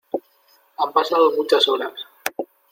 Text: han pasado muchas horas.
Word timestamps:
han 0.77 0.91
pasado 0.93 1.31
muchas 1.37 1.67
horas. 1.67 1.93